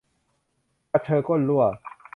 [0.91, 1.63] กระเชอก้นรั่ว